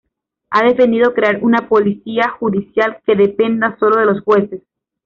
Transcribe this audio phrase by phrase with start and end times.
[0.49, 4.63] Ha defendido crear una policía judicial que dependa sólo de los jueces.